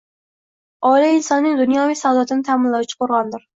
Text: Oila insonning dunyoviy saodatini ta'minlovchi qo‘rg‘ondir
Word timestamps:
Oila 0.91 1.11
insonning 1.17 1.61
dunyoviy 1.61 2.01
saodatini 2.01 2.49
ta'minlovchi 2.51 3.01
qo‘rg‘ondir 3.05 3.49